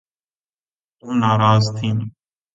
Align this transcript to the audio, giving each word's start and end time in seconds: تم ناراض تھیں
تم 0.99 1.09
ناراض 1.21 1.63
تھیں 1.77 1.93